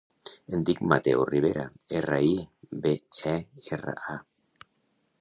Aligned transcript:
Em 0.57 0.63
dic 0.69 0.79
Mateo 0.93 1.27
Ribera: 1.31 1.67
erra, 2.01 2.19
i, 2.31 2.75
be, 2.87 2.97
e, 3.37 3.39
erra, 3.79 3.99
a. 4.19 4.71